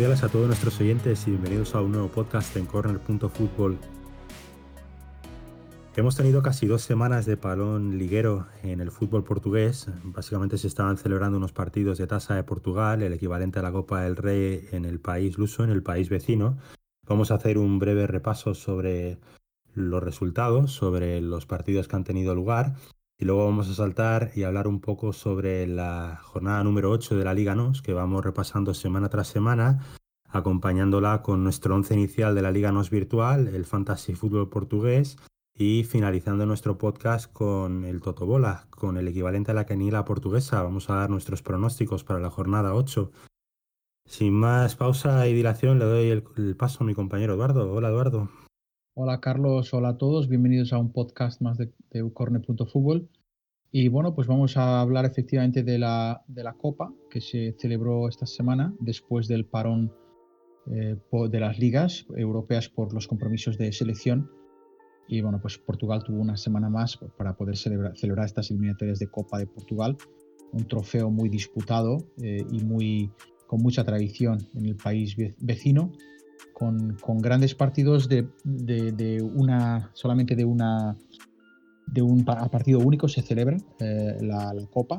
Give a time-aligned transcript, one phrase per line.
[0.00, 3.76] Cordiales a todos nuestros oyentes y bienvenidos a un nuevo podcast en corner.football.
[5.94, 9.88] Hemos tenido casi dos semanas de palón liguero en el fútbol portugués.
[10.02, 14.00] Básicamente se estaban celebrando unos partidos de tasa de Portugal, el equivalente a la Copa
[14.00, 16.56] del Rey en el país luso, en el país vecino.
[17.06, 19.18] Vamos a hacer un breve repaso sobre
[19.74, 22.74] los resultados, sobre los partidos que han tenido lugar
[23.20, 27.24] y luego vamos a saltar y hablar un poco sobre la jornada número 8 de
[27.24, 29.84] la Liga NOS, que vamos repasando semana tras semana,
[30.26, 35.18] acompañándola con nuestro once inicial de la Liga NOS virtual, el Fantasy Fútbol portugués,
[35.54, 40.62] y finalizando nuestro podcast con el Totobola, con el equivalente a la quenila portuguesa.
[40.62, 43.12] Vamos a dar nuestros pronósticos para la jornada 8.
[44.06, 47.70] Sin más pausa y dilación, le doy el, el paso a mi compañero Eduardo.
[47.70, 48.30] Hola Eduardo.
[49.02, 53.08] Hola Carlos, hola a todos, bienvenidos a un podcast más de, de Corner.fútbol.
[53.72, 58.10] Y bueno, pues vamos a hablar efectivamente de la, de la Copa que se celebró
[58.10, 59.90] esta semana después del parón
[60.70, 60.98] eh,
[61.30, 64.30] de las ligas europeas por los compromisos de selección.
[65.08, 69.06] Y bueno, pues Portugal tuvo una semana más para poder celebrar, celebrar estas eliminatorias de
[69.06, 69.96] Copa de Portugal,
[70.52, 73.10] un trofeo muy disputado eh, y muy,
[73.46, 75.90] con mucha tradición en el país vecino
[76.60, 78.28] con, grandes partidos de,
[79.34, 80.94] una, solamente de una
[81.86, 84.98] de un partido único se celebra eh, la, Copa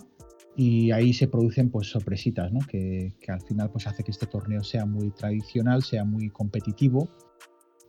[0.58, 2.60] y ahí se producen pues sorpresitas, ¿no?
[2.68, 7.08] que, al final pues hace que este torneo sea muy tradicional, sea muy competitivo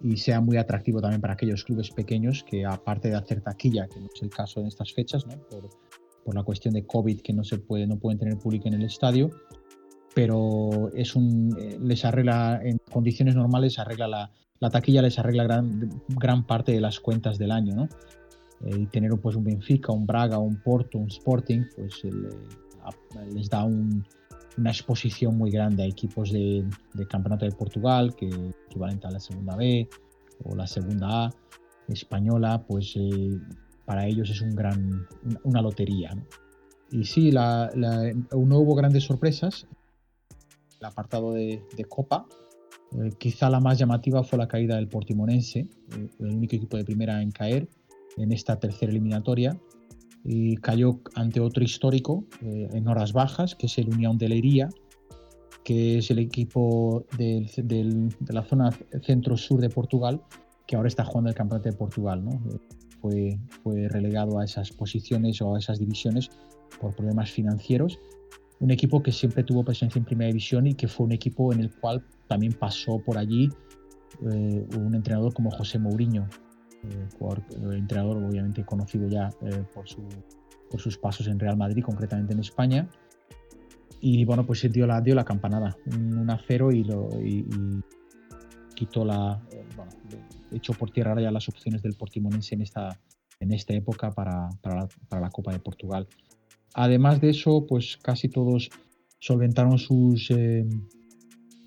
[0.03, 4.01] y sea muy atractivo también para aquellos clubes pequeños que aparte de hacer taquilla, que
[4.01, 5.35] no es el caso en estas fechas, ¿no?
[6.25, 8.85] por, la cuestión de COVID que no se puede, no pueden tener público en el
[8.85, 9.31] estadio,
[10.15, 14.31] pero es un, eh, les arregla, en condiciones normales, arregla la,
[14.61, 17.89] la taquilla les arregla gran, gran, parte de las cuentas del año, ¿no?
[18.65, 22.03] Eh, y tener pues, un Benfica, un Braga, un Porto, un Sporting, pues
[23.33, 26.65] les da una exposición muy grande a equipos de,
[26.95, 28.29] de, Campeonato de Portugal, que
[28.69, 29.89] equivalente a la segunda B
[30.45, 31.31] o la segunda A
[31.89, 33.39] española, pues eh,
[33.85, 35.07] para ellos es un gran,
[35.45, 36.15] una lotería.
[36.91, 39.67] Y sí, la, no hubo grandes sorpresas
[40.79, 42.27] el apartado de, Copa.
[42.99, 46.85] Eh, quizá la más llamativa fue la caída del Portimonense, eh, el único equipo de
[46.85, 47.69] primera en caer
[48.17, 49.59] en esta tercera eliminatoria.
[50.25, 54.69] Y cayó ante otro histórico eh, en horas bajas, que es el Unión de Leiría,
[55.65, 57.49] que es el equipo de
[58.29, 58.71] la zona
[59.05, 60.23] centro-sur de Portugal,
[60.67, 62.25] que ahora está jugando el Campeonato de Portugal.
[62.25, 62.41] ¿no?
[63.01, 66.31] Fue, fue relegado a esas posiciones o a esas divisiones
[66.81, 67.99] por problemas financieros
[68.63, 71.59] un equipo que siempre tuvo presencia en primera división y que fue un equipo en
[71.59, 73.51] el cual también pasó por allí
[74.31, 76.29] eh, un entrenador como José Mourinho,
[76.85, 77.09] eh,
[77.73, 79.89] entrenador obviamente conocido ya eh, por,
[80.79, 82.89] sus pasos en Real Madrid, concretamente en España.
[84.01, 87.09] Y bueno, pues dio la, dio la campanada, un a cero y, lo,
[88.77, 89.43] quitó la.
[89.77, 89.91] bueno,
[90.53, 92.97] echó por tierra ya las opciones del Portimonense en esta,
[93.75, 94.49] época para
[95.11, 96.07] la Copa de Portugal.
[96.75, 98.71] Además de eso, pues casi todos
[99.19, 100.65] solventaron sus, eh,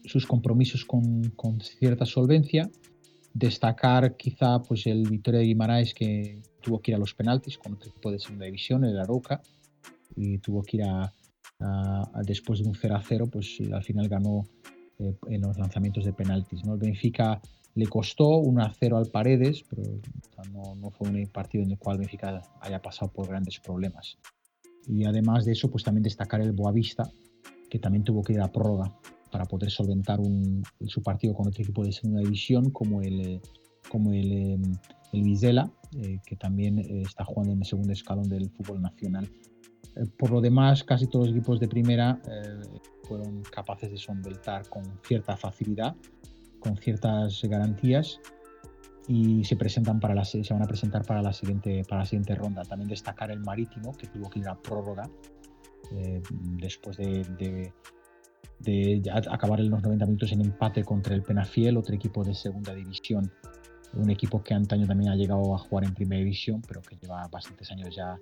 [0.03, 2.69] sus compromisos con, cierta solvencia.
[3.33, 7.73] Destacar quizá pues, el Victoria de Guimaraes que tuvo que ir a los penaltis con
[7.73, 9.41] otro equipo de segunda división, el Aroca,
[10.15, 11.11] y tuvo que ir a,
[12.23, 14.43] después de un 0 a 0, pues al final ganó
[14.99, 16.65] eh, en los lanzamientos de penaltis.
[16.65, 16.73] ¿no?
[16.73, 17.39] El Benfica
[17.75, 19.83] le costó 1 a 0 al Paredes, pero
[20.51, 24.17] no, no, fue un partido en el cual Benfica haya pasado por grandes problemas.
[24.87, 27.09] Y además de eso, pues también destacar el Boavista,
[27.69, 28.93] que también tuvo que ir a prórroga
[29.31, 33.41] para poder solventar un, su partido con otro equipo de segunda división, como el, eh,
[33.89, 34.57] como el, eh,
[35.11, 39.29] el Vizela, eh, que también está jugando en el segundo escalón del fútbol nacional.
[40.17, 42.21] por lo demás, casi todos los equipos de primera
[43.03, 45.95] fueron capaces de solventar con cierta facilidad,
[46.59, 48.19] con ciertas garantías
[49.07, 52.35] y se presentan para la se van a presentar para la siguiente para la siguiente
[52.35, 52.63] ronda.
[52.63, 55.09] También destacar el marítimo que tuvo que ir a prórroga
[55.91, 56.21] eh,
[56.57, 57.71] después de,
[58.59, 62.73] de, acabar en los 90 minutos en empate contra el Penafiel otro equipo de segunda
[62.73, 63.31] división.
[63.93, 67.27] Un equipo que antaño también ha llegado a jugar en primera división pero que lleva
[67.27, 68.19] bastantes años ya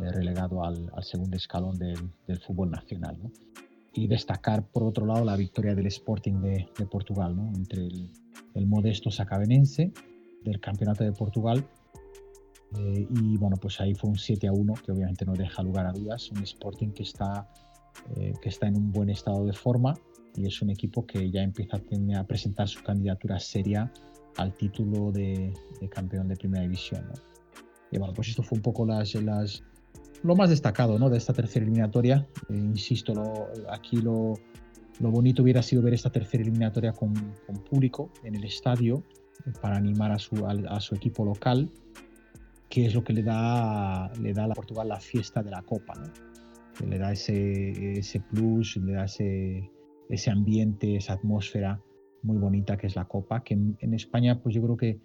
[0.00, 1.98] eh, relegado al, al, segundo escalón del,
[2.28, 3.18] del fútbol nacional
[3.92, 7.48] y destacar por otro lado la victoria del Sporting de, de Portugal ¿no?
[7.56, 8.12] entre el,
[8.54, 9.92] el modesto sacavenense
[10.50, 11.66] del Campeonato de Portugal.
[12.76, 15.86] Eh, y bueno, pues ahí fue un 7 a 1, que obviamente no deja lugar
[15.86, 16.30] a dudas.
[16.30, 17.48] Un Sporting que está,
[18.16, 19.94] eh, que está en un buen estado de forma
[20.36, 23.90] y es un equipo que ya empieza a, presentar su candidatura seria
[24.36, 25.52] al título de,
[25.90, 27.10] campeón de primera división.
[27.90, 29.62] Y bueno, pues esto fue un poco las, las,
[30.22, 31.08] lo más destacado ¿no?
[31.08, 32.26] de esta tercera eliminatoria.
[32.50, 34.34] Eh, insisto, lo, aquí lo,
[35.00, 37.14] Lo bonito hubiera sido ver esta tercera eliminatoria con,
[37.68, 39.02] público en el estadio
[39.60, 41.70] para animar a su, a, su, equipo local,
[42.68, 45.94] que es lo que le da, le da a Portugal la fiesta de la Copa.
[45.94, 46.10] ¿no?
[46.84, 49.70] le da ese, ese plus, le da ese,
[50.08, 51.80] ese ambiente, esa atmósfera
[52.22, 55.00] muy bonita que es la Copa, que en, España pues yo creo que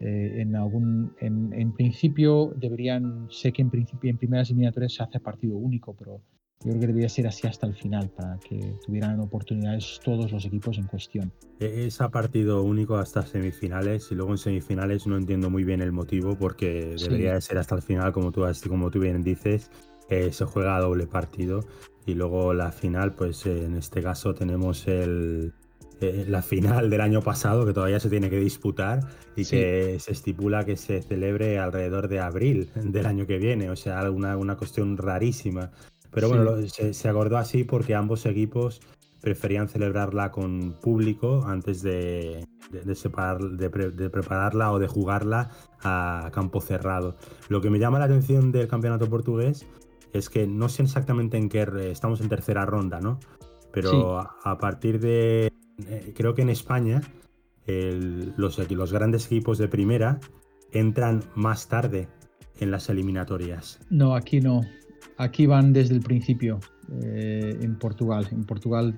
[0.00, 5.02] eh, en algún en, en, principio deberían sé que en principio en primeras eliminatorias se
[5.04, 6.20] hace partido único pero
[6.64, 10.44] yo creo que debería ser así hasta el final, para que tuvieran oportunidades todos los
[10.44, 11.32] equipos en cuestión.
[11.60, 15.82] E-, es a partido único hasta semifinales y luego en semifinales no entiendo muy bien
[15.82, 19.70] el motivo porque debería de ser hasta el final, como tú, como tú bien dices,
[20.08, 21.64] eh, se juega a doble partido
[22.06, 25.52] y luego la final, pues eh, en este caso tenemos el,
[26.00, 29.00] eh, la final del año pasado que todavía se tiene que disputar
[29.36, 33.76] y que se estipula que se celebre alrededor de abril del año que viene, o
[33.76, 35.70] sea, una, una cuestión rarísima.
[36.14, 38.80] Pero bueno, se, acordó así porque ambos equipos
[39.20, 42.46] preferían celebrarla con público antes de,
[42.94, 43.70] separar, de,
[44.10, 45.50] prepararla o de jugarla
[45.82, 47.16] a campo cerrado.
[47.48, 49.66] Lo que me llama la atención del campeonato portugués
[50.12, 53.18] es que no sé exactamente en qué estamos en tercera ronda, ¿no?
[53.72, 55.50] Pero a, partir de
[55.88, 57.02] eh, creo que en España
[57.66, 60.20] los, los grandes equipos de primera
[60.70, 62.08] entran más tarde
[62.60, 63.80] en las eliminatorias.
[63.90, 64.62] No, aquí no.
[65.16, 66.60] Aquí van desde el principio
[67.02, 68.26] eh, en Portugal.
[68.30, 68.94] En Portugal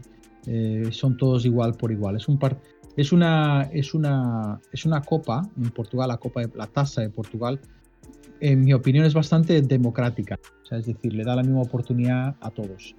[0.47, 2.17] eh, son todos igual por igual.
[2.17, 2.39] Es, un
[2.97, 7.11] es, una, es, una, es una copa en Portugal, la copa de la tasa de
[7.11, 7.61] Portugal.
[8.41, 10.39] En mi opinión es bastante democrática.
[10.71, 12.95] es decir, le da la misma oportunidad a todos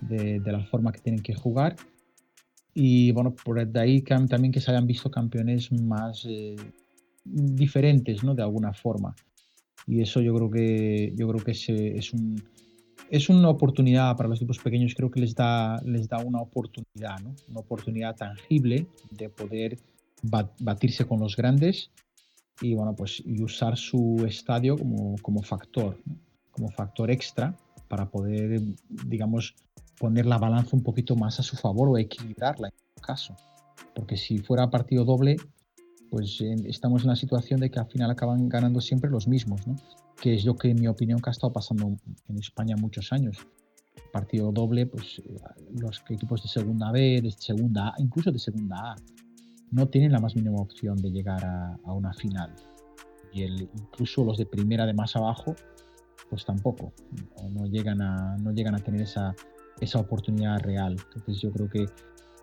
[0.00, 1.76] de, la forma que tienen que jugar.
[2.74, 6.56] Y bueno, por ahí también que se hayan visto campeones más eh,
[7.24, 8.34] diferentes, ¿no?
[8.34, 9.14] De alguna forma.
[9.86, 12.42] Y eso yo creo que, yo creo que es, es un,
[13.10, 17.18] es una oportunidad para los equipos pequeños, creo que les da, les da una oportunidad,
[17.20, 17.34] ¿no?
[17.48, 19.78] una oportunidad tangible de poder
[20.22, 21.90] batirse con los grandes
[22.60, 25.98] y, bueno, pues, y usar su estadio como, como factor,
[26.50, 27.56] como factor extra
[27.88, 29.54] para poder, digamos,
[29.98, 33.36] poner la balanza un poquito más a su favor o equilibrarla en este caso.
[33.94, 35.36] Porque si fuera partido doble,
[36.10, 39.76] pues estamos en la situación de que al final acaban ganando siempre los mismos, ¿no?
[40.20, 41.96] que es lo que en mi opinión que ha estado pasando
[42.28, 43.38] en España muchos años.
[44.12, 45.38] Partido doble, pues eh,
[45.80, 48.96] los equipos de segunda B, de segunda A, incluso de segunda A,
[49.70, 52.54] no tienen la más mínima opción de llegar a, una final.
[53.32, 55.54] Y el, incluso los de primera de más abajo,
[56.28, 56.92] pues tampoco,
[57.50, 59.34] no, llegan, a, no llegan a tener esa,
[59.80, 60.96] esa oportunidad real.
[61.14, 61.86] Entonces yo creo que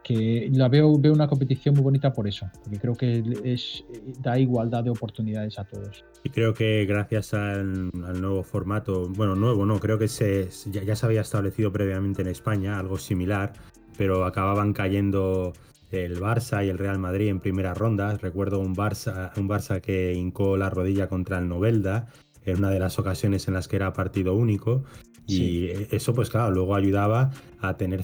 [0.07, 3.83] que la veo, veo una competición muy bonita por eso, porque creo que es,
[4.21, 6.05] da igualdad de oportunidades a todos.
[6.23, 11.05] Y creo que gracias al, nuevo formato, bueno, nuevo no, creo que se, ya, se
[11.05, 13.51] había establecido previamente en España algo similar,
[13.97, 15.51] pero acababan cayendo
[15.91, 18.21] el Barça y el Real Madrid en primeras rondas.
[18.21, 22.07] Recuerdo un Barça, un Barça que hincó la rodilla contra el Novelda
[22.45, 24.85] en una de las ocasiones en las que era partido único
[25.27, 28.03] y eso, pues claro, luego ayudaba a tener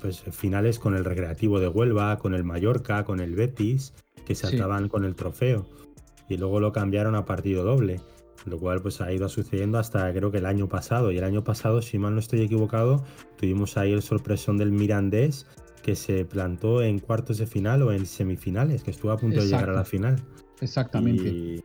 [0.00, 3.92] pues, finales con el Recreativo de Huelva, con el Mallorca, con el Betis,
[4.24, 5.66] que se saltaban con el trofeo.
[6.28, 8.00] Y luego lo cambiaron a partido doble,
[8.46, 11.10] lo cual pues ha ido sucediendo hasta creo que el año pasado.
[11.10, 13.04] Y el año pasado, si mal no estoy equivocado,
[13.36, 15.46] tuvimos ahí el sorpresón del Mirandés
[15.82, 19.46] que se plantó en cuartos de final o en semifinales, que estuvo a punto de
[19.46, 20.20] llegar a la final.
[20.60, 21.64] Exactamente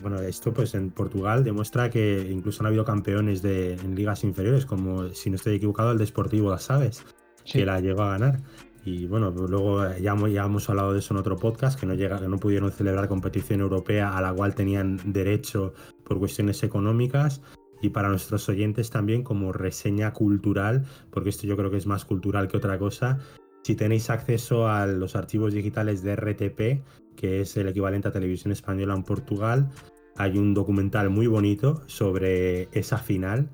[0.00, 4.66] bueno, esto pues en Portugal demuestra que incluso han habido campeones de, en ligas inferiores,
[4.66, 7.04] como si no estoy equivocado, el Desportivo Las Aves,
[7.44, 8.40] que la llegó a ganar.
[8.84, 11.94] Y bueno, pues luego ya, ya, hemos hablado de eso en otro podcast, que no,
[11.94, 17.42] llega, que no pudieron celebrar competición europea a la cual tenían derecho por cuestiones económicas.
[17.82, 22.04] Y para nuestros oyentes también como reseña cultural, porque esto yo creo que es más
[22.04, 23.18] cultural que otra cosa,
[23.62, 26.84] si tenéis acceso a los archivos digitales de RTP,
[27.16, 29.70] que es el equivalente a televisión española en Portugal,
[30.16, 33.48] hay un documental muy bonito sobre esa final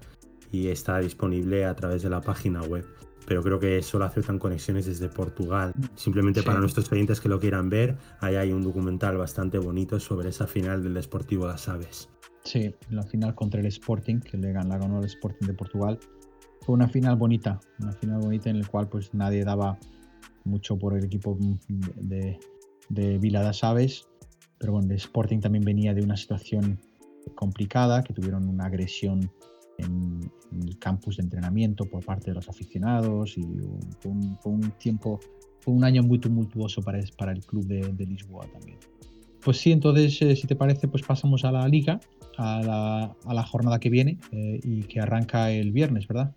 [0.52, 2.84] y está disponible a través de la página web.
[3.26, 5.75] Pero creo que solo aceptan conexiones desde Portugal.
[5.96, 10.28] Simplemente para nuestros clientes que lo quieran ver, ahí hay un documental bastante bonito sobre
[10.28, 12.08] esa final del Deportivo Las Aves.
[12.44, 15.98] Sí, la final contra el Sporting, que le ganó el Sporting de Portugal.
[16.60, 19.76] Fue una final bonita, una final bonita en la cual pues nadie daba
[20.44, 21.36] mucho por el equipo
[21.68, 22.38] de,
[22.88, 24.06] de Vila das Aves,
[24.58, 26.78] pero bueno, el Sporting también venía de una situación
[27.34, 29.30] complicada, que tuvieron una agresión
[29.78, 33.44] en, el campus de entrenamiento por parte de los aficionados y
[34.00, 35.20] fue un, tiempo,
[35.60, 38.78] fue un año muy tumultuoso para, para el club de, Lisboa también.
[39.44, 42.00] Pues sí, entonces, eh, si te parece, pues pasamos a la liga,
[42.38, 46.34] a la, a la jornada que viene eh, y que arranca el viernes, ¿verdad?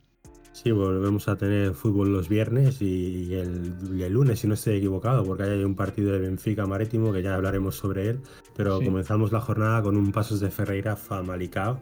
[0.51, 5.43] Sí, volvemos a tener fútbol los viernes y el, lunes, si no estoy equivocado, porque
[5.43, 8.19] hay un partido de Benfica Marítimo que ya hablaremos sobre él.
[8.57, 11.79] Pero comenzamos la jornada con un Pasos de Ferreira Famalicao,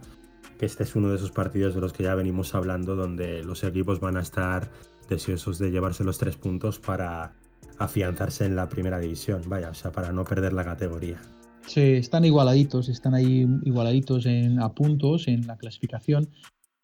[0.59, 3.63] que este es uno de esos partidos de los que ya venimos hablando, donde los
[3.63, 4.69] equipos van a estar
[5.09, 7.33] deseosos de llevarse los tres puntos para
[7.79, 11.19] afianzarse en la primera división, vaya, o sea, para no perder la categoría.
[11.65, 16.29] Sí, están igualaditos, están ahí igualaditos en, a puntos en la clasificación.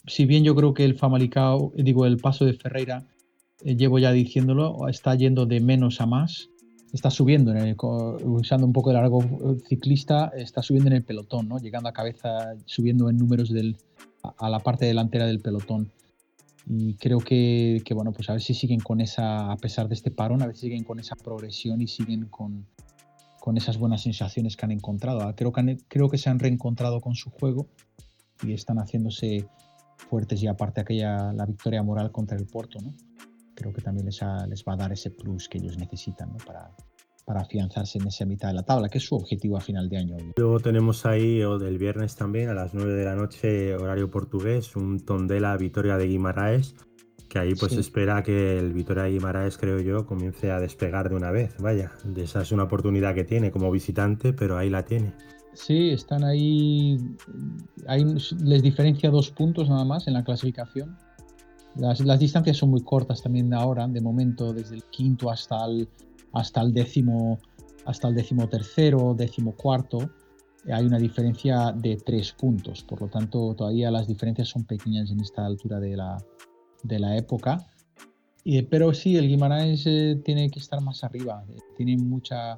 [0.05, 3.05] Si bien yo creo que el Famalicao, digo, el paso de Ferreira,
[3.63, 6.49] eh, llevo ya diciéndolo, está yendo de menos a más,
[6.91, 7.53] está subiendo,
[8.23, 9.23] usando un poco el largo
[9.67, 11.57] ciclista, está subiendo en el pelotón, ¿no?
[11.57, 13.77] llegando a cabeza, subiendo en números del,
[14.37, 15.91] a la parte delantera del pelotón.
[16.65, 19.95] Y creo que, que, bueno, pues a ver si siguen con esa, a pesar de
[19.95, 22.65] este parón, a ver si siguen con esa progresión y siguen con,
[23.39, 25.21] con esas buenas sensaciones que han encontrado.
[25.21, 27.67] Ah, creo que, creo que se han reencontrado con su juego
[28.41, 29.45] y están haciéndose
[30.03, 32.93] fuertes y aparte aquella la victoria moral contra el Porto, ¿no?
[33.55, 36.37] Creo que también les, les va a dar ese plus que ellos necesitan ¿no?
[36.45, 36.71] para,
[37.25, 39.97] para afianzarse en esa mitad de la tabla, que es su objetivo a final de
[39.97, 40.17] año.
[40.35, 44.75] Luego tenemos ahí, o del viernes también, a las 9 de la noche, horario portugués,
[44.75, 46.75] un Tondela Vitoria de Guimaraes,
[47.29, 51.15] que ahí pues espera que el Vitoria de Guimaraes, creo yo, comience a despegar de
[51.15, 51.55] una vez.
[51.59, 55.13] Vaya, esa es una oportunidad que tiene como visitante, pero ahí la tiene.
[55.53, 56.97] Sí, están ahí,
[58.43, 60.97] les diferencia dos puntos nada más en la clasificación.
[61.75, 65.87] Las, distancias son muy cortas también ahora, de momento, desde el quinto hasta el
[66.33, 67.39] hasta el décimo,
[67.85, 70.09] hasta el décimo tercero, décimo cuarto,
[70.71, 72.83] hay una diferencia de tres puntos.
[72.83, 76.17] Por lo tanto, todavía las diferencias son pequeñas en esta altura de la,
[76.83, 77.65] de la época.
[78.69, 81.43] pero sí, el Guimarães eh, tiene que estar más arriba.
[81.77, 82.57] tiene mucha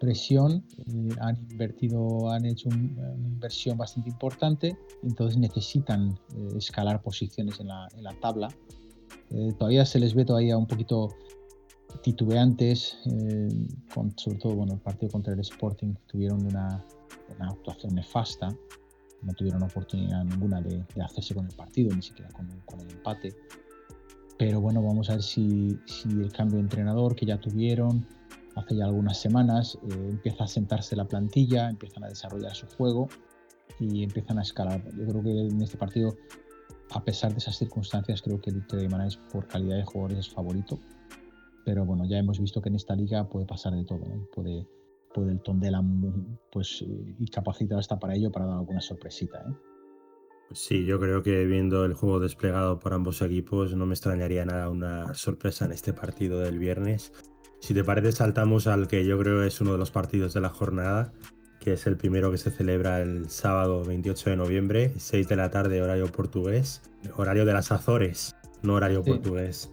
[0.00, 0.64] presión.
[0.86, 4.76] Eh, han invertido, han hecho una inversión bastante importante.
[5.02, 8.48] Entonces necesitan eh, escalar posiciones en la, en la tabla.
[9.58, 11.10] todavía se les ve todavía un poquito
[12.02, 13.48] titubeantes, eh,
[13.92, 16.84] con, sobre todo bueno, el partido contra el Sporting tuvieron una,
[17.36, 18.54] una actuación nefasta,
[19.22, 23.34] no tuvieron oportunidad ninguna de, hacerse con el partido, ni siquiera con, con, el empate.
[24.38, 28.06] Pero bueno, vamos a ver si, si, el cambio de entrenador que ya tuvieron
[28.56, 33.08] hace ya algunas semanas eh, empieza a sentarse la plantilla, empiezan a desarrollar su juego
[33.80, 34.82] y empiezan a escalar.
[34.96, 36.14] Yo creo que en este partido,
[36.90, 40.18] a pesar de esas circunstancias, creo que el Victoria de es por calidad de jugadores
[40.18, 40.78] es favorito
[41.64, 44.66] pero bueno, ya hemos visto que en esta liga puede pasar de todo, puede,
[45.12, 45.82] puede el Tondela
[46.52, 49.38] pues, eh, y capacitar hasta para ello para dar alguna sorpresita.
[49.38, 49.54] ¿eh?
[50.52, 54.68] Sí, yo creo que viendo el juego desplegado por ambos equipos no me extrañaría nada
[54.68, 57.12] una sorpresa en este partido del viernes.
[57.64, 60.50] Si te parece, saltamos al que yo creo es uno de los partidos de la
[60.50, 61.12] jornada,
[61.60, 65.50] que es el primero que se celebra el sábado 28 de noviembre, 6 de la
[65.50, 66.82] tarde, horario portugués,
[67.16, 69.70] horario de las Azores, no horario portugués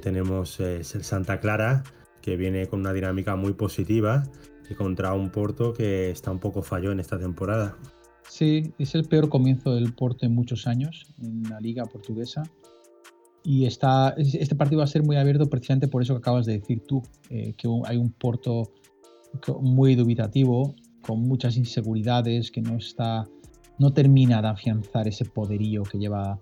[0.00, 1.82] tenemos el Santa Clara,
[2.20, 4.24] que viene con una dinámica muy positiva
[4.68, 7.76] y contra un Porto que está un poco falló en esta temporada.
[8.28, 12.42] Sí, es el peor comienzo del Porto en muchos años en la liga portuguesa.
[13.44, 16.54] Y está, este partido va a ser muy abierto precisamente por eso que acabas de
[16.54, 18.72] decir tú, eh, que hay un Porto
[19.60, 23.28] muy dubitativo, con muchas inseguridades, que no está,
[23.78, 26.40] no termina de afianzar ese poderío que lleva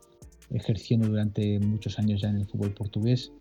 [0.51, 3.33] ejerciendo durante muchos años ya en el fútbol portugués.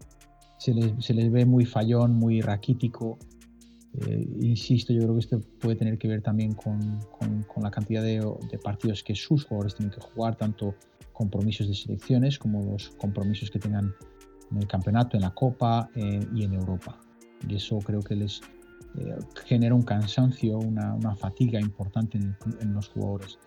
[0.57, 3.17] Se les, ve muy fallón, muy raquítico.
[4.05, 8.03] Eh, insisto, yo creo que esto puede tener que ver también con, con, la cantidad
[8.03, 8.21] de,
[8.63, 10.75] partidos que sus jugadores tienen que jugar, tanto
[11.21, 13.93] compromisos de selecciones como los compromisos que tengan
[14.51, 16.99] en el campeonato, en la Copa eh, y en Europa.
[17.47, 18.41] Y eso creo que les
[18.97, 23.39] eh, genera un cansancio, una, una fatiga importante en, en los jugadores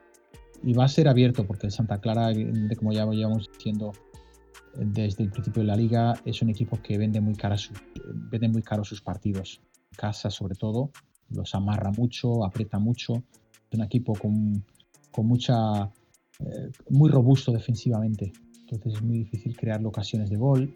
[0.64, 2.30] y va a ser abierto porque el Santa Clara,
[2.78, 3.92] como ya llevamos diciendo
[4.76, 7.56] desde el principio de la liga, es un equipo que vende muy, cara
[8.30, 9.60] vende muy caro sus partidos.
[9.96, 10.90] Casa, sobre todo,
[11.28, 13.22] los amarra mucho, aprieta mucho.
[13.70, 14.64] Es un equipo con,
[15.12, 15.90] con mucha.
[16.40, 18.32] Eh, muy robusto defensivamente.
[18.62, 20.74] Entonces es muy difícil crear ocasiones de gol.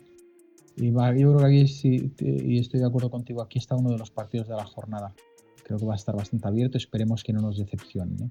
[0.76, 3.98] Y yo creo que aquí, sí, y estoy de acuerdo contigo, aquí está uno de
[3.98, 5.12] los partidos de la jornada.
[5.64, 6.78] Creo que va a estar bastante abierto.
[6.78, 8.30] Esperemos que no nos decepcione.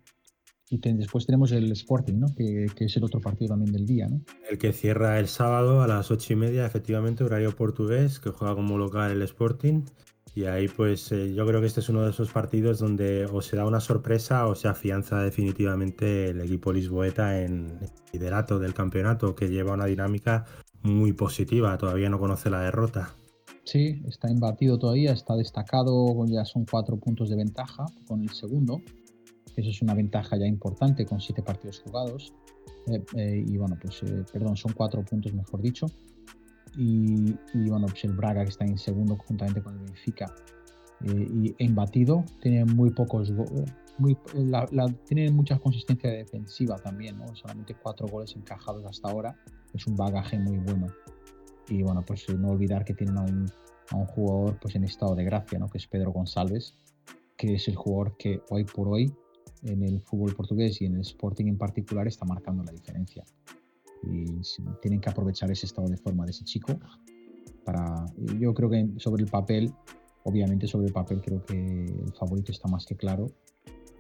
[0.70, 2.28] Y después tenemos el Sporting, ¿no?
[2.36, 4.22] Que, es el otro partido también del día, ¿no?
[4.50, 8.54] El que cierra el sábado a las ocho y media, efectivamente, horario portugués, que juega
[8.54, 9.84] como local el Sporting.
[10.38, 13.42] Y ahí, pues, eh, yo creo que este es uno de esos partidos donde o
[13.42, 18.76] se da una sorpresa o se afianza definitivamente el equipo lisboeta en el liderato del
[18.76, 20.46] campeonato, que lleva una dinámica
[20.84, 21.76] muy positiva.
[21.80, 23.16] Todavía no conoce la derrota.
[23.64, 28.80] Sí, está imbatido todavía, está destacado, ya son cuatro puntos de ventaja con el segundo
[29.56, 32.32] Eso es una ventaja ya importante con siete partidos jugados.
[32.86, 34.02] Eh, eh, y bueno, pues,
[34.32, 35.88] perdón, son cuatro puntos, mejor dicho.
[36.78, 37.34] Y,
[37.70, 40.34] bueno, pues el Braga que está en segundo juntamente con el Benfica
[41.04, 43.32] y embatido, tiene muy pocos
[43.98, 44.16] muy,
[45.08, 47.36] tiene mucha consistencia defensiva también, ¿no?
[47.36, 49.36] Solamente cuatro goles encajados hasta ahora,
[49.74, 50.88] es un bagaje muy bueno.
[51.68, 53.52] Y bueno, pues no olvidar que tienen a un,
[53.90, 55.68] a un jugador pues en estado de gracia, ¿no?
[55.68, 56.76] Que es Pedro González,
[57.36, 59.12] que es el jugador que hoy por hoy
[59.64, 63.24] en el fútbol portugués y en el Sporting en particular está marcando la diferencia.
[64.04, 64.26] Y
[64.82, 66.80] tienen que aprovechar ese estado de forma de ese chico.
[67.64, 68.06] Para,
[68.40, 69.74] yo creo que sobre el papel,
[70.24, 73.28] obviamente sobre el papel creo que el favorito está más que claro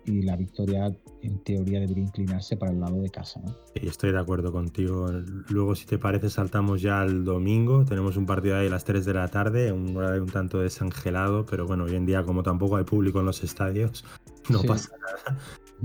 [0.08, 0.90] y la victoria
[1.22, 3.42] en teoría debería inclinarse para el lado de casa.
[3.44, 3.54] ¿no?
[3.76, 5.12] estoy de acuerdo contigo.
[5.50, 7.84] Luego, si te parece, saltamos ya al domingo.
[7.86, 11.46] Tenemos un partido ahí a las 3 de la tarde, un horario un tanto desangelado,
[11.46, 14.06] pero bueno, hoy en día como tampoco hay público en los estadios,
[14.50, 15.40] no pasa nada.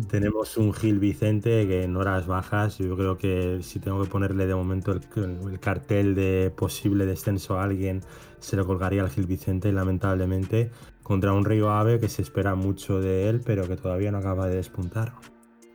[0.08, 4.46] Tenemos un Gil Vicente que en horas bajas, yo creo que si tengo que ponerle
[4.46, 8.00] de momento el, cartel de posible descenso a alguien,
[8.38, 10.70] se lo colgaría al Gil Vicente, lamentablemente,
[11.02, 14.48] contra un Río Ave que se espera mucho de él, pero que todavía no acaba
[14.48, 15.12] de despuntar.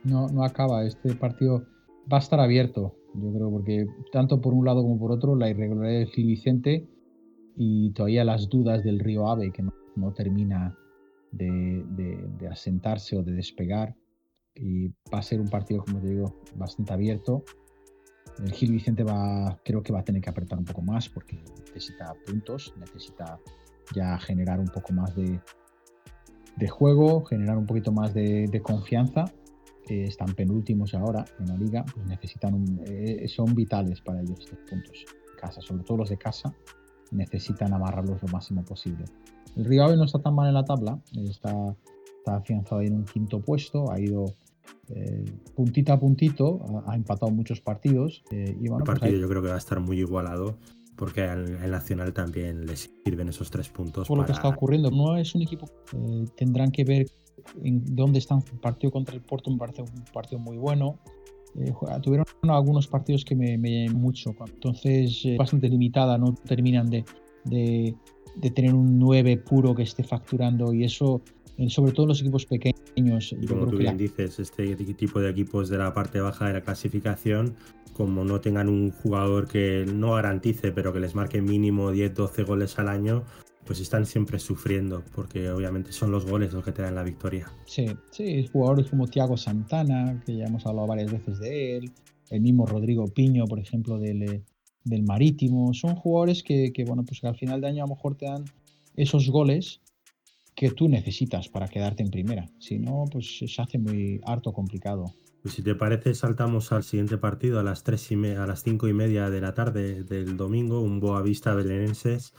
[0.02, 1.64] No, no acaba, este partido
[2.12, 5.48] va a estar abierto, yo creo, porque tanto por un lado como por otro, la
[5.48, 6.88] irregularidad del Gil Vicente
[7.56, 10.76] y todavía las dudas del Río Ave, que no, termina
[11.30, 13.94] de, de asentarse o de despegar
[14.60, 17.44] y va a ser un partido, como te digo, bastante abierto.
[18.38, 21.42] El Gil Vicente va, creo que va a tener que apretar un poco más porque
[21.66, 23.40] necesita puntos, necesita
[23.94, 25.40] ya generar un poco más de,
[26.56, 29.24] de juego, generar un poquito más de, confianza.
[29.88, 35.04] están penúltimos ahora en la liga, pues necesitan eh, son vitales para ellos estos puntos.
[35.40, 36.52] Casa, sobre todo los de casa,
[37.12, 39.04] necesitan amarrarlos lo máximo posible.
[39.56, 41.76] El Río Ave no está tan mal en la tabla, está,
[42.18, 44.26] está afianzado en un quinto puesto, ha ido
[44.90, 48.22] eh, puntito a puntito, ha, empatado muchos partidos.
[48.30, 50.58] Eh, y bueno, el pues partido yo creo que va a estar muy igualado
[50.96, 54.08] porque al, Nacional también les sirven esos tres puntos.
[54.08, 57.06] Por lo que está ocurriendo, no es un equipo, eh, tendrán que ver
[57.62, 58.42] en dónde están.
[58.52, 60.98] El partido contra el Porto me parece un partido muy bueno.
[62.02, 67.04] tuvieron algunos partidos que me, me mucho, entonces bastante limitada, no terminan de,
[67.44, 67.94] de,
[68.36, 71.22] de tener un 9 puro que esté facturando y eso
[71.68, 73.34] sobre todo los equipos pequeños.
[73.40, 76.60] Y como tú bien dices, este tipo de equipos de la parte baja de la
[76.60, 77.56] clasificación,
[77.92, 82.78] como no tengan un jugador que no garantice, pero que les marque mínimo 10-12 goles
[82.78, 83.24] al año,
[83.66, 87.50] pues están siempre sufriendo, porque obviamente son los goles los que te dan la victoria.
[87.66, 91.90] Sí, sí, jugadores como Thiago Santana, que ya hemos hablado varias veces de él,
[92.30, 94.44] el mismo Rodrigo Piño, por ejemplo, del,
[94.84, 97.94] del Marítimo, son jugadores que, que, bueno, pues que al final de año a lo
[97.94, 98.44] mejor te dan
[98.96, 99.80] esos goles
[100.58, 102.44] que tú necesitas para quedarte en primera.
[102.58, 105.04] Si no, pues se hace muy harto complicado.
[105.40, 108.88] Pues si te parece, saltamos al siguiente partido a las tres y a las cinco
[108.88, 112.34] y media de la tarde del domingo, un Boavista Belenenses.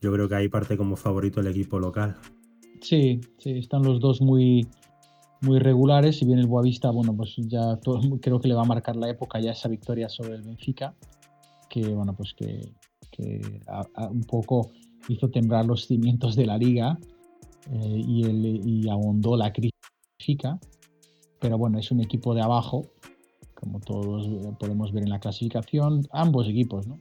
[0.00, 2.14] Yo creo que ahí parte como favorito el equipo local.
[2.80, 4.68] Sí, sí, están los dos muy,
[5.40, 6.18] muy regulares.
[6.18, 7.80] Si bien el Boavista, bueno, pues ya
[8.20, 10.94] creo que le va a marcar la época ya esa victoria sobre el Benfica,
[11.68, 12.72] que bueno, pues que,
[14.10, 14.70] un poco
[15.08, 16.96] hizo temblar los cimientos de la liga
[17.70, 19.74] eh, y, el, y ahondó la crisis
[21.40, 22.86] pero bueno, es un equipo de abajo,
[23.54, 24.26] como todos
[24.58, 26.98] podemos ver en la clasificación, ambos equipos, ¿no?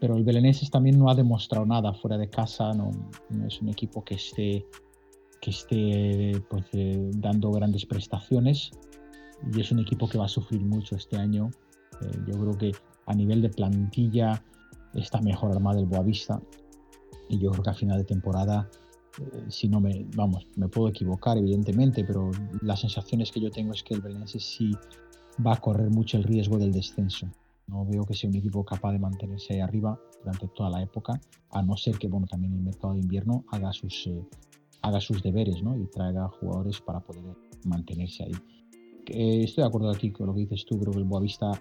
[0.00, 2.90] Pero el Belenenses también no ha demostrado nada fuera de casa, no,
[3.46, 4.66] es un equipo que esté,
[5.40, 8.70] que esté pues, eh, dando grandes prestaciones
[9.52, 11.50] y es un equipo que va a sufrir mucho este año.
[12.02, 12.72] Eh, yo creo que
[13.06, 14.42] a nivel de plantilla
[14.94, 16.40] está mejor armado el Boavista
[17.28, 18.68] y yo creo que a final de temporada
[19.20, 22.30] eh, si no me, vamos, me puedo equivocar evidentemente, pero
[22.62, 24.72] las sensaciones que yo tengo es que el Belenenses sí
[25.44, 27.28] va a correr mucho el riesgo del descenso.
[27.66, 31.20] No veo que sea un equipo capaz de mantenerse ahí arriba durante toda la época,
[31.50, 34.22] a no ser que, bueno, también el mercado de invierno haga sus, eh,
[34.82, 35.76] haga sus deberes, ¿no?
[35.78, 37.24] Y traiga jugadores para poder
[37.64, 38.34] mantenerse ahí.
[39.06, 41.52] Eh, estoy de acuerdo aquí con lo que dices tú, creo que el Boavista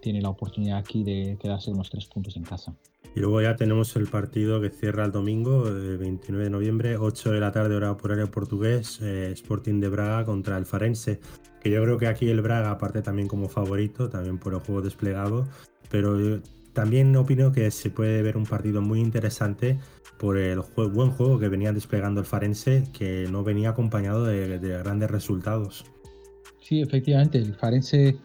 [0.00, 2.74] tiene la oportunidad aquí de quedarse unos tres puntos en casa.
[3.16, 7.32] Y luego ya tenemos el partido que cierra el domingo, el 29 de noviembre, 8
[7.32, 11.18] de la tarde, hora por área portugués, eh, Sporting de Braga contra el Farense.
[11.62, 14.82] Que yo creo que aquí el Braga, aparte también como favorito, también por el juego
[14.82, 15.48] desplegado,
[15.90, 16.42] pero
[16.74, 19.78] también opino que se puede ver un partido muy interesante
[20.18, 25.10] por el buen juego que venía desplegando el Farense, que no venía acompañado de, grandes
[25.10, 25.86] resultados.
[26.60, 28.18] Sí, efectivamente, el Farense,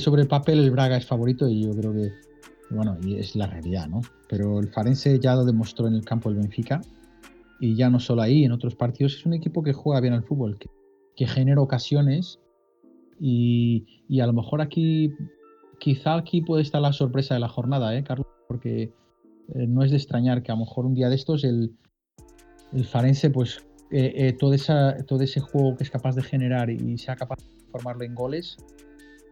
[0.00, 2.33] sobre el papel el Braga es favorito y yo creo que
[2.74, 4.00] bueno, y es la realidad, ¿no?
[4.28, 6.80] Pero el Farense ya lo demostró en el campo del Benfica
[7.60, 10.24] y ya no solo ahí, en otros partidos es un equipo que juega bien al
[10.24, 12.40] fútbol, que, genera ocasiones
[13.20, 13.86] y,
[14.20, 15.12] a lo mejor aquí,
[15.78, 18.26] quizá aquí puede estar la sorpresa de la jornada, ¿eh, Carlos?
[18.48, 18.92] Porque
[19.54, 21.72] eh, no es de extrañar que a lo mejor un día de estos el,
[22.72, 26.68] el Farense, pues eh, eh, todo, esa, todo ese juego que es capaz de generar
[26.68, 28.56] y sea capaz de formarlo en goles,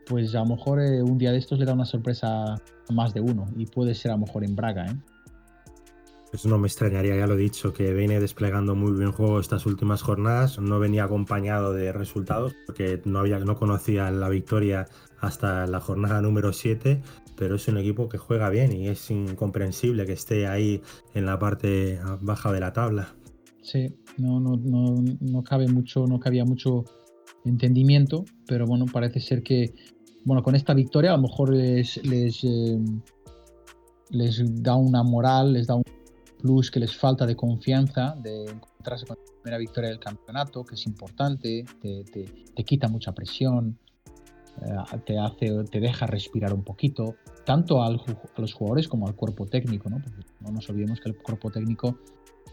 [0.06, 3.20] pues a lo mejor un día de estos le da una sorpresa a más de
[3.20, 4.96] uno y puede ser a lo mejor en Braga, ¿eh?
[6.32, 9.66] Eso no me extrañaría, ya lo he dicho, que viene desplegando muy bien juego estas
[9.66, 10.58] últimas jornadas.
[10.58, 14.88] No venía acompañado de resultados porque no, había, no conocía la victoria
[15.20, 17.02] hasta la jornada número 7,
[17.36, 20.80] pero es un equipo que juega bien y es incomprensible que esté ahí
[21.12, 23.14] en la parte baja de la tabla.
[23.60, 26.86] Sí, no, no, no, no cabe mucho, no cabía mucho
[27.44, 29.74] entendimiento, pero bueno, parece ser que
[30.24, 32.78] bueno, con esta victoria a lo mejor les, eh,
[34.10, 35.84] les da una moral, les da un
[36.38, 40.74] plus que les falta de confianza, de encontrarse con la primera victoria del campeonato, que
[40.74, 43.78] es importante, te, quita mucha presión,
[44.62, 49.46] eh, te, hace, te deja respirar un poquito, tanto a los jugadores como al cuerpo
[49.46, 50.00] técnico, ¿no?
[50.40, 51.98] no nos olvidemos que el cuerpo técnico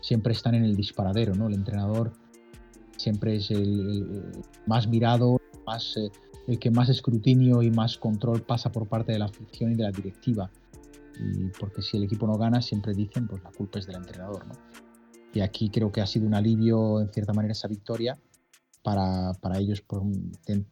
[0.02, 1.48] siempre está en el disparadero, ¿no?
[1.48, 2.14] El entrenador
[3.00, 6.12] siempre es el, más mirado, más, eh,
[6.48, 9.84] el que más escrutinio y más control pasa por parte de la afición y de
[9.84, 10.52] la directiva
[11.20, 14.48] y porque si el equipo no gana, siempre dicen, pues la culpa es del entrenador,
[14.48, 14.54] ¿no?
[15.34, 18.18] Y aquí creo que ha sido un alivio, en cierta manera, esa victoria
[18.82, 19.84] para, para ellos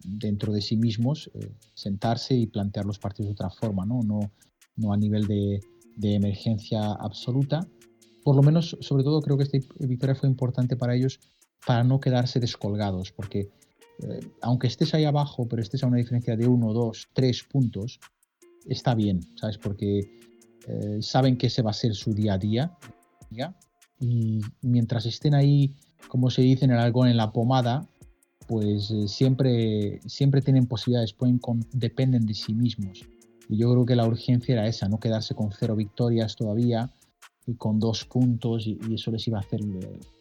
[0.04, 4.02] dentro de sí mismos eh, sentarse y plantear los partidos de otra forma, ¿no?
[4.02, 4.32] No,
[4.78, 5.60] no a nivel de,
[5.96, 7.68] de, emergencia absoluta.
[8.24, 11.20] Por lo menos, sobre todo, creo que esta victoria fue importante para ellos
[11.66, 13.50] para no quedarse descolgados, porque
[14.04, 18.00] eh, aunque estés ahí abajo, pero estés a una diferencia de uno, dos, tres puntos,
[18.66, 19.58] está bien, ¿sabes?
[19.58, 20.20] Porque
[20.68, 22.78] eh, saben que ese va a ser su día a día.
[24.00, 25.74] Y mientras estén ahí,
[26.08, 27.88] como se dice en el algo en la pomada,
[28.48, 31.16] pues eh, siempre, siempre tienen posibilidades,
[31.74, 33.04] dependen de sí mismos.
[33.50, 36.92] Y yo creo que la urgencia era esa, no quedarse con cero victorias todavía
[37.46, 39.62] y con dos puntos, y, eso les iba a hacer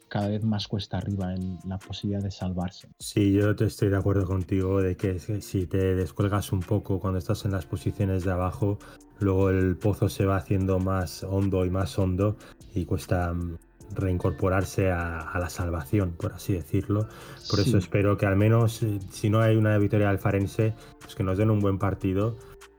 [0.08, 1.34] cada vez más cuesta arriba
[1.66, 2.88] la posibilidad de salvarse.
[2.98, 7.44] Sí, yo estoy de acuerdo contigo de que si te descuelgas un poco cuando estás
[7.44, 8.78] en las posiciones de abajo,
[9.18, 12.36] luego el pozo se va haciendo más hondo y más hondo
[12.74, 13.56] y cuesta mm,
[13.94, 17.08] reincorporarse a, la salvación, por así decirlo.
[17.50, 21.14] Por eso espero que al menos, eh, si no hay una victoria del Farense, pues
[21.14, 22.36] que nos den un buen partido.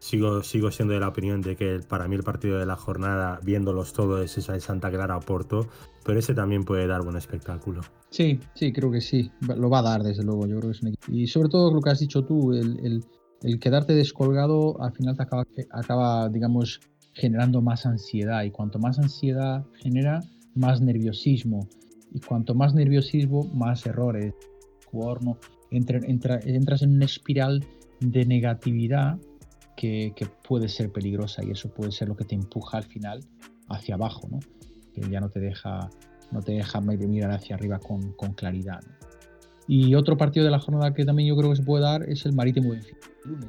[0.07, 3.91] Sigo, siendo de la opinión de que para mí el partido de la jornada, viéndolos
[3.91, 5.67] todos, es esa de Santa Clara Porto,
[6.05, 7.81] pero ese también puede dar buen espectáculo.
[8.09, 9.29] Sí, sí, creo que sí.
[9.41, 10.47] Lo va a dar, desde luego.
[10.47, 13.93] Yo creo que es un Y sobre todo lo que has dicho tú, el quedarte
[13.93, 16.79] descolgado al final te acaba, acaba, digamos,
[17.13, 20.23] generando más ansiedad y cuanto más ansiedad genera,
[20.55, 21.67] más nerviosismo
[22.13, 24.33] y cuanto más nerviosismo, más errores.
[24.85, 25.19] Jugador
[25.69, 27.65] entras en una espiral
[27.99, 29.19] de negatividad
[29.77, 30.13] que,
[30.45, 33.23] puede ser peligrosa y eso puede ser lo que te empuja al final
[33.69, 34.39] hacia abajo, ¿no?
[34.93, 35.89] que ya no te deja,
[36.31, 38.81] no te deja mirar hacia arriba con, con claridad.
[39.67, 42.25] Y otro partido de la jornada que también yo creo que se puede dar es
[42.25, 43.07] el Marítimo Benfica.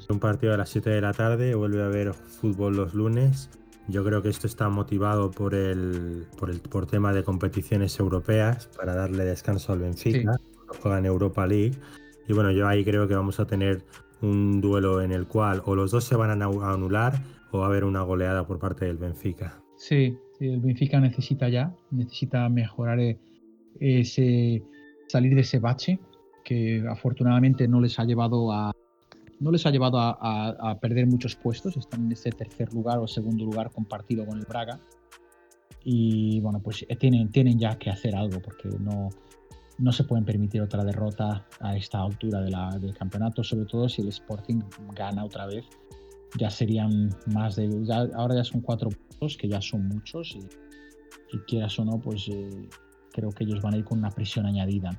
[0.09, 3.49] Un partido a las 7 de la tarde, vuelve a haber fútbol los lunes.
[3.87, 8.69] Yo creo que esto está motivado por el, por el por tema de competiciones europeas
[8.77, 10.37] para darle descanso al Benfica.
[10.83, 11.79] Juega en Europa League.
[12.27, 13.85] Y bueno, yo ahí creo que vamos a tener
[14.23, 17.69] un duelo en el cual o los dos se van a anular o va a
[17.69, 19.63] haber una goleada por parte del Benfica.
[19.77, 23.19] Sí, el Benfica necesita ya, necesita mejorar eh,
[23.81, 24.63] ese
[25.07, 25.99] salir de ese bache
[26.45, 28.73] que afortunadamente no les ha llevado a
[29.41, 33.45] no les ha llevado a, perder muchos puestos, están en ese tercer lugar o segundo
[33.45, 34.81] lugar compartido con el Braga.
[35.85, 39.11] Y bueno, pues eh, tienen, tienen ya que hacer algo porque no,
[39.79, 42.43] no se pueden permitir otra derrota a esta altura
[42.79, 44.61] del campeonato, sobre todo si el Sporting
[44.95, 45.65] gana otra vez.
[46.39, 47.69] Ya serían más de.
[48.15, 50.37] ahora ya son cuatro puntos, que ya son muchos,
[51.33, 52.69] y, quieras o no, pues eh,
[53.13, 54.91] creo que ellos van a ir con una presión añadida.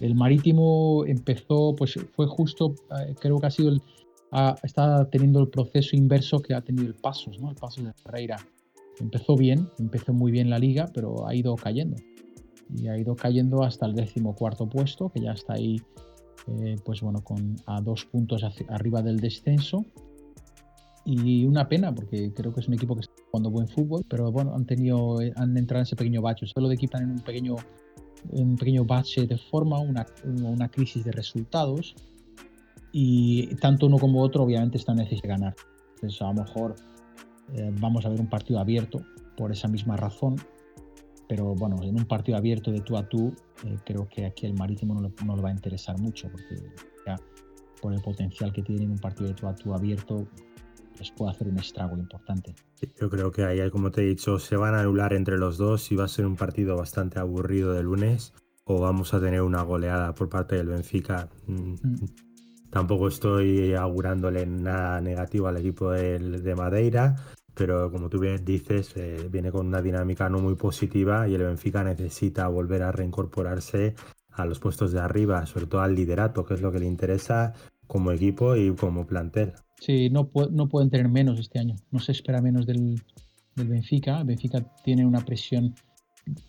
[0.00, 3.80] El Marítimo empezó, pues fue justo, eh, creo que ha sido
[4.62, 7.50] está teniendo el proceso inverso que ha tenido el Pasos, ¿no?
[7.50, 8.36] El Pasos de Ferreira.
[8.98, 11.96] Empezó bien, empezó muy bien la liga, pero ha ido cayendo.
[12.74, 15.80] Y ha ido cayendo hasta el décimo cuarto puesto, que ya está ahí,
[16.46, 19.84] eh, pues bueno, con a dos puntos arriba del descenso.
[21.04, 24.32] Y una pena, porque creo que es un equipo que está jugando buen fútbol, pero
[24.32, 26.46] bueno, han tenido, han entrado en ese pequeño bacho.
[26.46, 27.56] Solo de equipo en un pequeño
[28.30, 31.94] un pequeño bache de forma, una, una crisis de resultados
[32.92, 35.56] y tanto uno como otro obviamente están necesitando ganar.
[35.94, 36.74] Entonces a lo mejor
[37.54, 39.00] eh, vamos a ver un partido abierto
[39.36, 40.36] por esa misma razón
[41.28, 43.34] pero bueno, en un partido abierto de tú a tú,
[43.64, 46.62] eh, creo que aquí el Marítimo no le, va a interesar mucho, porque
[47.06, 47.16] ya
[47.80, 50.26] por el potencial que tiene en un partido de tú a tú abierto,
[50.98, 52.54] les puede hacer un estrago importante.
[53.00, 55.90] Yo creo que ahí, como te he dicho, se van a anular entre los dos
[55.90, 58.32] y va a ser un partido bastante aburrido de lunes
[58.64, 61.28] o vamos a tener una goleada por parte del Benfica.
[61.46, 61.74] Mm.
[62.70, 67.14] Tampoco estoy augurándole nada negativo al equipo de, Madeira,
[67.54, 71.42] pero como tú bien dices, eh, viene con una dinámica no muy positiva y el
[71.42, 73.94] Benfica necesita volver a reincorporarse
[74.30, 77.54] a los puestos de arriba, sobre todo al liderato, que es lo que le interesa
[77.86, 79.52] como equipo y como plantel.
[79.78, 83.00] Sí, no, no pueden tener menos este año, no se espera menos del,
[83.54, 84.20] del Benfica.
[84.20, 85.74] El Benfica tiene una presión,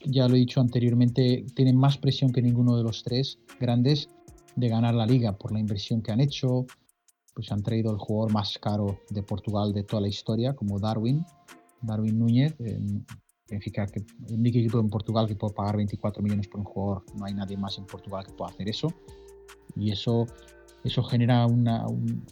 [0.05, 4.09] ya lo he dicho anteriormente, tiene más presión que ninguno de los tres grandes
[4.55, 6.65] de ganar la liga por la inversión que han hecho.
[7.35, 11.23] Pues han traído el jugador más caro de Portugal de toda la historia, como Darwin,
[11.81, 12.55] Darwin Núñez.
[13.47, 17.03] Benfica, que el único equipo en Portugal que puede pagar 24 millones por un jugador,
[17.15, 18.91] no hay nadie más en Portugal que pueda hacer eso.
[19.75, 20.25] Y eso,
[20.83, 21.85] eso genera una,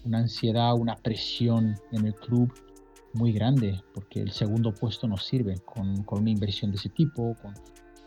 [0.05, 2.51] una ansiedad, una presión en el club
[3.13, 7.35] muy grande, porque el segundo puesto nos sirve con, con una inversión de ese tipo.
[7.41, 7.53] Con,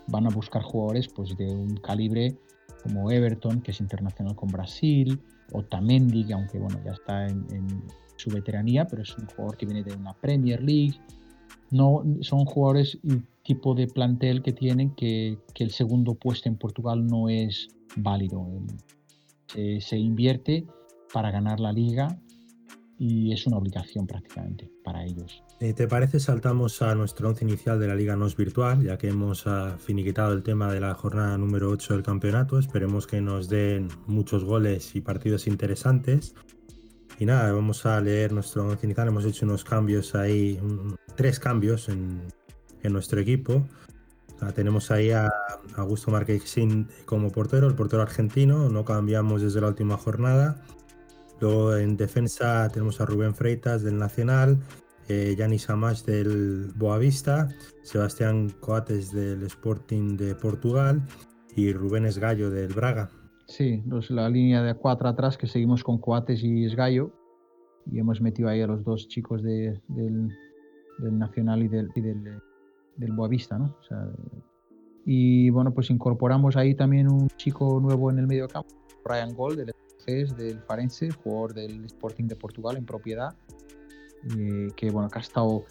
[0.08, 2.36] van a buscar jugadores pues, de un calibre
[2.86, 5.20] como Everton, que es internacional con Brasil,
[5.52, 7.82] o Tamendi, que aunque bueno, ya está en,
[8.16, 10.98] su veteranía, pero es un jugador que viene de una Premier League.
[11.70, 16.56] No, son jugadores y tipo de plantel que tienen que, que el segundo puesto en
[16.56, 18.46] Portugal no es válido.
[19.48, 20.64] Se, se invierte
[21.12, 22.18] para ganar la liga
[22.98, 25.42] y es una obligación prácticamente para ellos.
[25.60, 29.08] Eh, ¿Te parece saltamos a nuestro once inicial de la Liga NOS virtual, ya que
[29.08, 32.58] hemos ah, finiquitado el tema de la jornada número 8 del campeonato?
[32.58, 36.34] Esperemos que nos den muchos goles y partidos interesantes.
[37.18, 39.08] Y nada, vamos a leer nuestro once inicial.
[39.08, 40.58] Hemos hecho unos cambios ahí,
[41.16, 42.22] tres cambios en,
[42.84, 43.66] nuestro equipo.
[44.54, 45.28] tenemos ahí a
[45.74, 48.68] Augusto Marquezín como portero, el portero argentino.
[48.68, 50.62] No cambiamos desde la última jornada.
[51.40, 54.58] Luego en defensa tenemos a Rubén Freitas del Nacional,
[55.08, 57.48] eh, Yanis Amash del Boavista,
[57.82, 61.02] Sebastián Coates del Sporting de Portugal
[61.54, 63.10] y Rubén Esgallo del Braga.
[63.46, 67.12] Sí, la línea de cuatro atrás que seguimos con Coates y Esgallo
[67.90, 69.80] y hemos metido ahí a los dos chicos del,
[70.98, 73.76] Nacional y del, Boavista, ¿no?
[75.04, 79.58] y bueno, pues incorporamos ahí también un chico nuevo en el medio campo, Ryan Gold
[79.58, 79.74] del
[80.06, 83.34] del Farense, jugador del Sporting de Portugal en propiedad,
[84.76, 85.64] que bueno, que ha estado,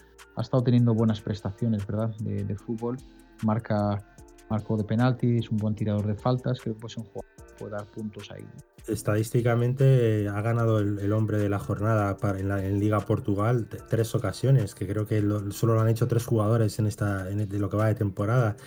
[0.64, 2.14] teniendo buenas prestaciones, ¿verdad?
[2.20, 2.98] De, fútbol,
[3.44, 4.04] marca,
[4.50, 7.54] marco de penalti, es un buen tirador de faltas, creo que pues un jugador que
[7.58, 8.46] puede dar puntos ahí.
[8.88, 14.76] Estadísticamente eh, ha ganado el, hombre de la jornada en, la, Liga Portugal tres ocasiones,
[14.76, 15.22] que creo que
[15.52, 18.58] solo lo han hecho tres jugadores en esta de lo que va de temporada,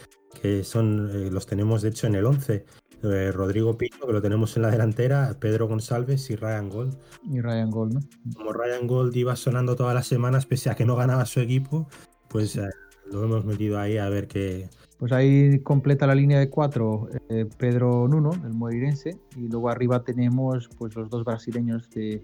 [0.41, 2.65] que son eh, los tenemos de hecho en el 11.
[3.03, 6.99] Eh, Rodrigo Pino, que lo tenemos en la delantera, Pedro González y Ryan Gold.
[7.23, 8.01] Y Ryan Gold, ¿no?
[8.35, 11.89] Como Ryan Gold iba sonando todas las semanas, pese a que no ganaba su equipo,
[12.29, 12.69] pues eh,
[13.11, 14.69] lo hemos metido ahí a ver qué.
[14.99, 20.03] Pues ahí completa la línea de cuatro eh, Pedro Nuno, el moirense, y luego arriba
[20.03, 22.21] tenemos pues los dos brasileños de,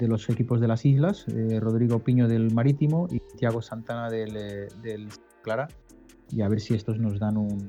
[0.00, 1.26] los equipos de las islas,
[1.60, 4.32] Rodrigo Piño del Marítimo y Thiago Santana del,
[4.82, 5.08] del
[5.42, 5.68] Clara,
[6.30, 7.68] y a ver si estos nos dan un,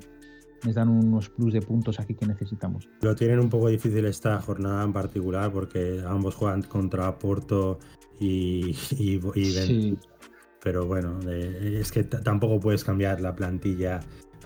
[0.64, 2.88] les dan unos plus de puntos aquí que necesitamos.
[3.00, 7.78] Lo tienen un poco difícil esta jornada en particular porque ambos juegan contra Porto
[8.18, 9.98] y, y, sí.
[10.62, 14.00] Pero bueno, eh, es que tampoco puedes cambiar la plantilla.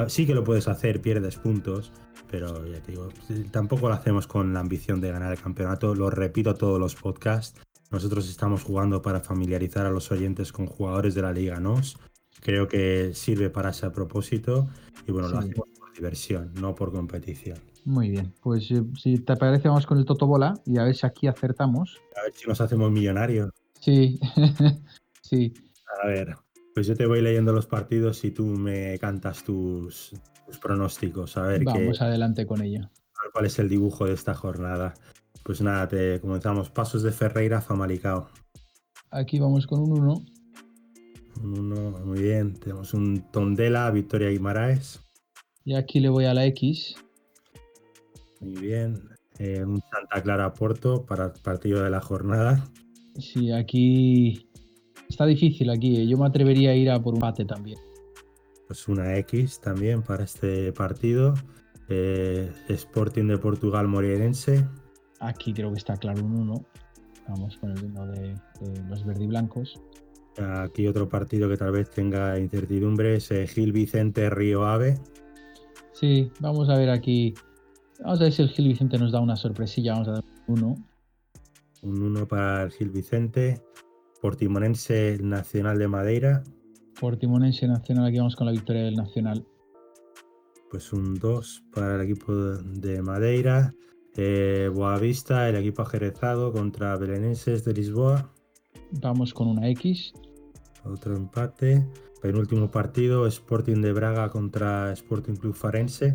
[0.08, 1.92] Sí que lo puedes hacer, pierdes puntos,
[2.30, 3.08] pero ya te digo,
[3.50, 5.94] tampoco lo hacemos con la ambición de ganar el campeonato.
[5.94, 7.60] Lo repito todos los podcasts.
[7.90, 11.98] Nosotros estamos jugando para familiarizar a los oyentes con jugadores de la Liga NOS.
[12.40, 14.68] Creo que sirve para ese propósito
[15.06, 17.58] y bueno, lo hacemos diversión, no por competición.
[17.84, 21.06] Muy bien, pues eh, si te parece vamos con el Totobola y a ver si
[21.06, 22.00] aquí acertamos.
[22.16, 23.50] A ver si nos hacemos millonarios.
[23.80, 24.20] Sí,
[25.22, 25.52] sí.
[26.02, 26.36] A ver,
[26.74, 30.12] pues yo te voy leyendo los partidos y tú me cantas tus,
[30.60, 31.36] pronósticos.
[31.36, 32.82] A ver Vamos adelante con ello.
[32.82, 34.94] A ver cuál es el dibujo de esta jornada.
[35.42, 36.70] Pues nada, te comenzamos.
[36.70, 38.28] Pasos de Ferreira, Famalicao.
[39.10, 40.24] Aquí vamos con un 1.
[41.42, 42.54] Un 1, muy bien.
[42.54, 45.00] Tenemos un Tondela, Victoria Guimaraes.
[45.64, 46.96] Y aquí le voy a la X.
[48.40, 49.00] Muy bien.
[49.38, 52.64] Eh, un Santa Clara Porto para el partido de la jornada.
[53.18, 54.48] Sí, aquí
[55.08, 56.00] está difícil aquí.
[56.00, 56.06] Eh.
[56.06, 57.78] Yo me atrevería a ir a por un pate también.
[58.66, 61.34] Pues una X también para este partido.
[61.88, 64.66] Eh, Sporting de Portugal Moreirense.
[65.20, 66.66] Aquí creo que está claro un 1.
[67.28, 68.34] Vamos con el 1 de,
[68.88, 69.80] los verdiblancos.
[70.38, 74.98] Aquí otro partido que tal vez tenga incertidumbres, eh, Gil Vicente Río Ave.
[76.02, 77.32] Sí, vamos a ver aquí.
[78.00, 79.92] Vamos a ver si el Gil Vicente nos da una sorpresilla.
[79.92, 80.74] Vamos a dar uno.
[81.82, 83.62] Un 1 para el Gil Vicente.
[84.20, 86.42] Portimonense Nacional de Madeira.
[86.98, 89.46] Portimonense Nacional, aquí vamos con la victoria del Nacional.
[90.72, 93.72] Pues un 2 para el equipo de Madeira.
[94.16, 98.28] Eh, Boavista, el equipo ajerezado contra Belenenses de Lisboa.
[99.00, 100.12] Vamos con una X.
[100.82, 101.86] Otro empate.
[102.22, 106.14] Penúltimo partido, Sporting de Braga contra Sporting Club Farense.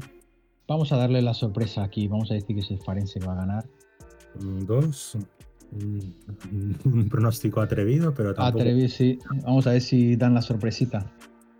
[0.67, 2.07] Vamos a darle la sorpresa aquí.
[2.07, 3.65] Vamos a decir que es el Farense que va a ganar.
[4.39, 5.17] 2
[5.71, 8.61] un, pronóstico atrevido, pero tampoco.
[8.61, 9.19] Atrevido, sí.
[9.43, 11.05] Vamos a ver si dan la sorpresita.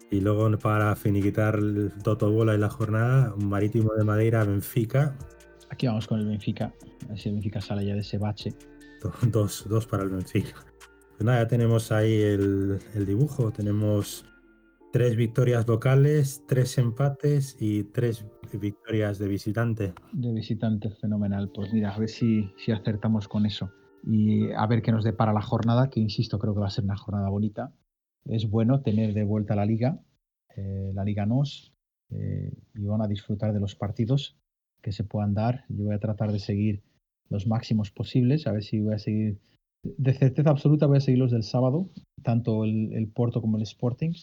[0.09, 5.17] Y luego para finiquitar el Toto Bola en la jornada, marítimo de Madeira, Benfica.
[5.69, 6.73] Aquí vamos con el Benfica.
[7.05, 8.53] A ver si el Benfica sale ya de ese bache.
[9.23, 10.55] Dos, dos para el Benfica.
[11.17, 13.51] Pues nada, ya tenemos ahí el, el dibujo.
[13.51, 14.23] Tenemos
[14.97, 18.25] tres victorias locales, tres empates y tres
[18.59, 19.93] victorias de visitante.
[20.11, 21.51] De visitante, fenomenal.
[21.53, 23.71] Pues mira, a ver si, si acertamos con eso
[24.03, 26.83] y a ver qué nos depara la jornada, que insisto, creo que va a ser
[26.85, 27.71] una jornada bonita.
[28.25, 30.01] Es bueno tener de vuelta la liga,
[30.55, 31.75] eh, la liga NOS,
[32.09, 34.35] eh, y van a disfrutar de los partidos
[34.81, 35.65] que se puedan dar.
[35.69, 36.81] Yo voy a tratar de seguir
[37.29, 39.37] los máximos posibles, a ver si voy a seguir,
[39.83, 41.91] de certeza absoluta voy a seguir los del sábado,
[42.23, 44.13] tanto el, el como el Sporting.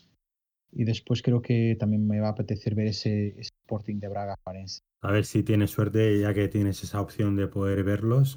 [0.76, 4.82] Y después creo que también me va a apetecer ver ese, Sporting de Braga Farense.
[5.02, 8.36] A ver si tienes suerte, ya que tienes esa opción de poder verlos.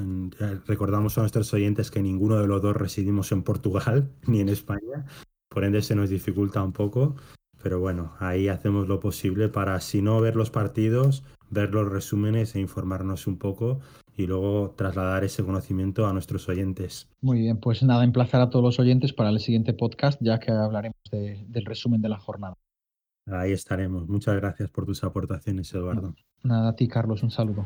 [0.68, 5.06] Recordamos a nuestros oyentes que ninguno de los dos residimos en Portugal ni en España,
[5.50, 7.16] por ende se nos dificulta un poco.
[7.64, 12.56] Pero bueno, ahí hacemos lo posible para, si no ver los partidos, ver los resúmenes
[12.56, 13.80] e informarnos un poco
[14.18, 17.08] y luego trasladar ese conocimiento a nuestros oyentes.
[17.22, 20.52] Muy bien, pues nada, emplazar a todos los oyentes para el siguiente podcast, ya que
[20.52, 22.56] hablaremos del resumen de la jornada.
[23.28, 24.08] Ahí estaremos.
[24.08, 26.16] Muchas gracias por tus aportaciones, Eduardo.
[26.44, 27.64] Nada, a ti, Carlos, un saludo.